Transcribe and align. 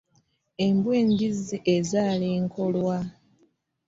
Embwa 0.65 0.93
enjizzi 1.01 1.57
ezaala 1.75 2.25
enkolwa. 2.37 2.97